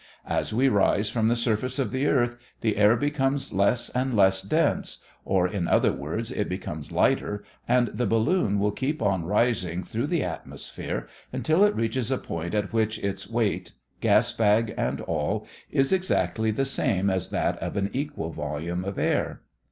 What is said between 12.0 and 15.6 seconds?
a point at which its weight, gas bag and all,